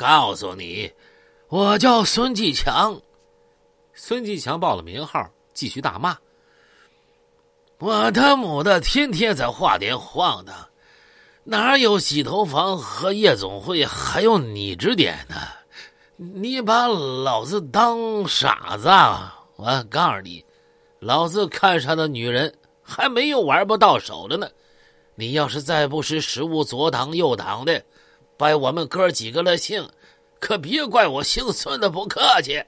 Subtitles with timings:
[0.00, 0.90] 告诉你，
[1.48, 2.98] 我叫孙继强。
[3.92, 6.16] 孙继强报了名号，继续大骂
[7.76, 10.54] ：“我他母的，天天在花店晃荡，
[11.44, 13.84] 哪有洗头房和夜总会？
[13.84, 15.36] 还有你指点呢？
[16.16, 19.38] 你把老子当傻子啊！
[19.56, 20.42] 我告诉你，
[20.98, 22.50] 老子看上的女人
[22.82, 24.48] 还没有玩不到手的呢。
[25.14, 27.84] 你要是再不识时务，左挡右挡的，
[28.40, 29.86] 败我们哥几个的兴，
[30.40, 32.64] 可别怪我姓孙的不客气。”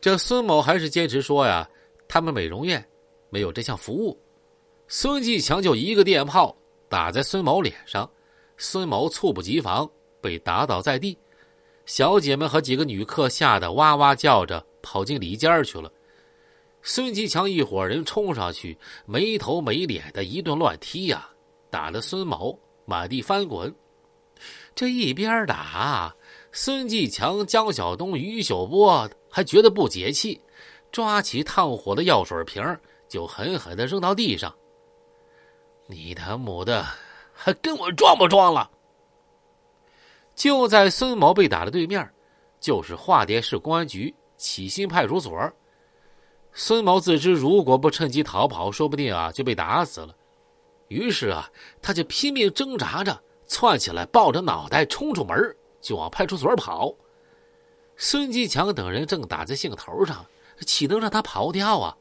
[0.00, 1.68] 这孙某还是坚持说呀，
[2.08, 2.82] 他们美容院
[3.28, 4.18] 没有这项服务。
[4.88, 6.56] 孙继强就一个电炮
[6.88, 8.10] 打在孙某脸上，
[8.56, 9.88] 孙某猝不及防
[10.22, 11.18] 被打倒在地，
[11.84, 15.90] 小姐们和几个女客吓得哇哇叫着跑进里间去了。
[16.82, 21.28] 孙继强一伙人冲上去，没头没脸的一顿乱踢呀，
[21.70, 23.74] 打得孙某满地翻滚。
[24.74, 26.14] 这一边打，
[26.52, 29.08] 孙继强、江小东、于秀波。
[29.30, 30.40] 还觉得不解气，
[30.92, 32.62] 抓起烫火的药水瓶
[33.08, 34.54] 就狠狠的扔到地上。
[35.88, 36.86] 你他母的，
[37.32, 38.70] 还跟我装不装了？
[40.36, 42.08] 就在孙某被打的对面，
[42.60, 45.36] 就是化蝶市公安局启新派出所。
[46.52, 50.14] 孙某自知如果不趁机逃跑，说不定啊就被打死了。
[50.86, 51.50] 于是啊，
[51.82, 55.36] 他就拼命挣扎着窜起来，抱着脑袋冲出门
[55.80, 56.94] 就往派出所跑。
[57.96, 60.24] 孙继强等人正打在兴头上，
[60.66, 61.96] 岂能让他跑掉啊？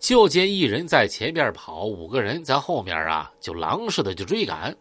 [0.00, 4.76] 就见一人在前边跑，五个人在后面啊，就狼似的就追赶，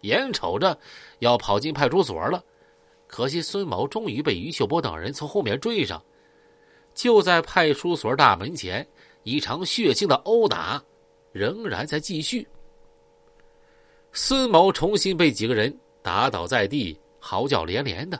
[0.00, 0.76] 眼瞅着
[1.18, 2.42] 要跑进派出所了。
[3.06, 6.02] 可惜孙某终于被于秀波等人从后面追上。
[6.94, 8.86] 就在派出所大门前，
[9.22, 10.82] 一场血腥的殴打
[11.30, 12.48] 仍然在继续。
[14.16, 18.18] 孙某重新被几个人打倒在地，嚎叫连连的。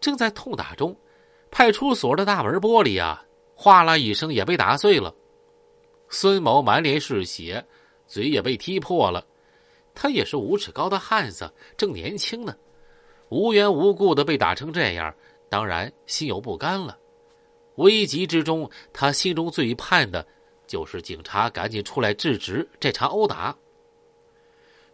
[0.00, 0.96] 正在痛打中，
[1.50, 3.22] 派出所的大门玻璃啊，
[3.54, 5.14] 哗啦一声也被打碎了。
[6.08, 7.62] 孙某满脸是血，
[8.06, 9.22] 嘴也被踢破了。
[9.94, 12.56] 他也是五尺高的汉子，正年轻呢，
[13.28, 15.14] 无缘无故的被打成这样，
[15.50, 16.96] 当然心有不甘了。
[17.74, 20.26] 危急之中，他心中最盼的，
[20.66, 23.54] 就是警察赶紧出来制止这场殴打。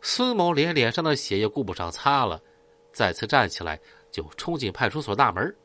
[0.02, 2.38] 孙某连脸上的血也顾不上擦了，
[2.92, 3.80] 再次站起来。
[4.10, 5.56] 就冲进派出所大门，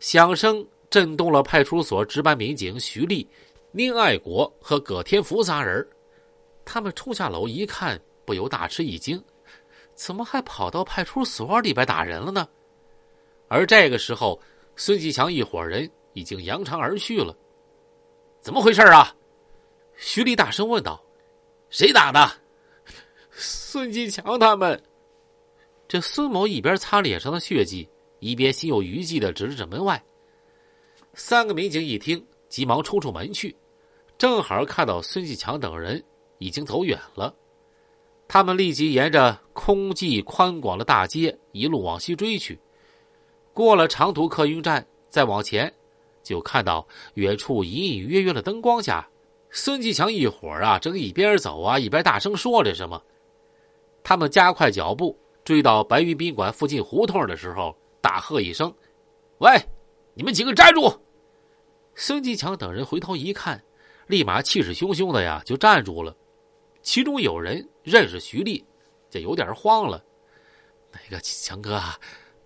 [0.00, 3.30] 响声震动了派出所值班民警徐丽、
[3.70, 5.88] 宁爱国和葛天福仨人。
[6.64, 9.22] 他们冲下楼一看，不由大吃一惊：
[9.94, 12.48] 怎么还跑到派出所里边打人了呢？
[13.46, 14.40] 而这个时候，
[14.74, 17.32] 孙继强一伙人已经扬长而去了。
[18.40, 19.14] 怎么回事啊？
[19.94, 21.00] 徐丽大声问道
[21.70, 22.28] ：“谁打的？”
[23.36, 24.80] 孙继强他们。
[25.86, 27.88] 这孙某一边擦脸上的血迹，
[28.20, 30.02] 一边心有余悸的指着门外。
[31.12, 33.54] 三个民警一听，急忙冲出门去，
[34.16, 36.02] 正好看到孙继强等人
[36.38, 37.34] 已经走远了。
[38.26, 42.58] 他们立即沿着空寂宽广的大街一路往西追去。
[43.52, 45.72] 过了长途客运站，再往前，
[46.22, 49.06] 就看到远处隐隐约约的灯光下，
[49.50, 53.00] 孙继强一伙啊正一边走啊一边大声说着什么。
[54.04, 55.18] 他们加快脚步。
[55.42, 58.74] 追到白云宾馆附近胡同的时候，大喝一声
[59.38, 59.62] ：“喂，
[60.14, 60.90] 你们几个站住！”
[61.94, 63.62] 孙继强等人回头一看，
[64.06, 66.16] 立马气势汹汹的呀就站住了。
[66.80, 68.64] 其中有人认识徐丽，
[69.10, 70.02] 就有点慌了
[70.90, 71.78] ：“那个强哥，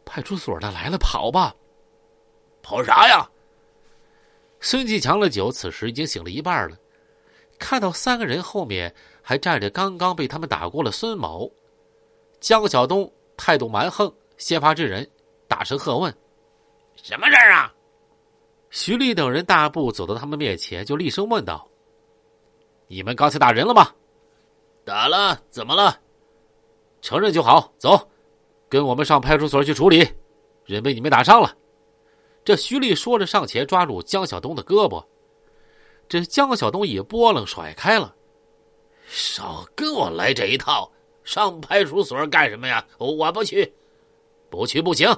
[0.04, 1.54] 派出所的来了，跑吧
[2.62, 3.30] ！”“跑啥呀？”
[4.58, 6.76] 孙继强的酒此时已经醒了一半了，
[7.58, 11.50] 看到三个人后面还站着刚刚被他们打过了孙某。
[12.40, 15.08] 江小东态度蛮横，先发制人，
[15.48, 16.14] 大声喝问
[17.02, 17.74] ：“什么事儿啊？”
[18.70, 21.68] 徐丽等人大步走到他们面前，就厉声问道
[22.86, 23.90] ：“你们刚才打人了吗
[24.84, 26.00] ？”“打了，怎么了
[27.02, 28.08] ？”“承认就好，走，
[28.68, 30.08] 跟我们上派出所去处理。
[30.64, 31.56] 人被你们打伤了。”
[32.44, 35.04] 这徐丽说着，上前抓住江小东的胳膊。
[36.08, 38.14] 这江小东一拨楞，甩开了
[39.06, 40.90] ：“少跟我来这一套！”
[41.22, 42.82] 上派出所干什么呀？
[42.96, 43.70] 我不去，
[44.48, 45.14] 不去不行。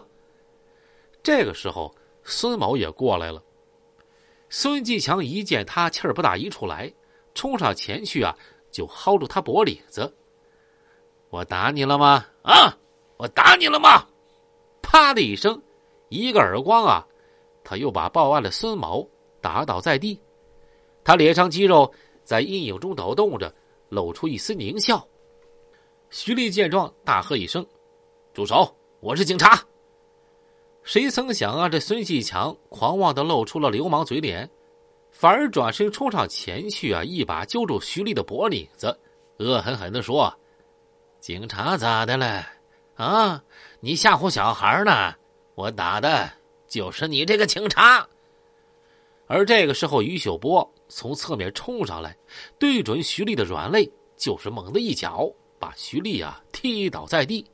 [1.23, 1.95] 这个时候，
[2.25, 3.41] 孙某也过来了。
[4.49, 6.93] 孙继强一见他，气儿不打一处来，
[7.33, 8.37] 冲上前去啊，
[8.73, 10.13] 就薅住他脖领子
[11.31, 12.27] ：“我打你了吗？
[12.43, 12.77] 啊，
[13.17, 14.05] 我打你了吗？”
[14.83, 15.63] 啪的一声，
[16.09, 17.07] 一个耳光啊，
[17.63, 19.09] 他又把报案的孙某
[19.41, 20.21] 打倒在地。
[21.03, 21.93] 他脸上肌肉
[22.23, 23.53] 在阴影中抖动着，
[23.89, 25.07] 露出一丝狞笑。
[26.11, 27.65] 徐丽见状，大喝一声
[28.35, 28.77] ：“住手！
[29.01, 29.63] 我是警察，
[30.83, 34.49] 谁曾想啊，这孙继强狂妄的露出了流氓嘴脸，
[35.11, 38.95] 反而转身冲上前去啊，一把揪住徐丽的脖领子，
[39.39, 40.33] 恶狠狠的说
[41.19, 42.45] ：“警察咋的了？
[42.97, 43.43] 啊，
[43.81, 45.15] 你吓唬小孩呢？
[45.55, 46.31] 我打的
[46.69, 48.07] 就是你这个警察。”
[49.33, 52.17] 而这个时候，于秀波从侧面冲上来，
[52.59, 57.47] 对准徐丽的软肋，就是猛的一脚，把徐丽啊踢倒在地。